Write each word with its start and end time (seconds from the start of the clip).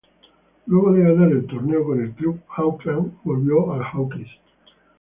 Luego 0.65 0.93
de 0.93 1.03
ganar 1.03 1.29
el 1.31 1.45
torneo 1.45 1.85
con 1.85 2.01
el 2.01 2.11
club 2.13 2.37
de 2.37 2.41
Auckland, 2.57 3.19
volvió 3.23 3.71
al 3.71 3.83
Hawke's. 3.83 4.31